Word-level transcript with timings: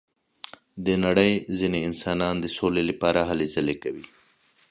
د 0.85 0.87
نړۍ 1.05 1.31
ځینې 1.57 1.79
انسانان 1.87 2.35
د 2.39 2.45
سولې 2.57 2.83
لپاره 2.89 3.19
هلې 3.29 3.47
ځلې 3.55 3.75
کوي. 3.83 4.05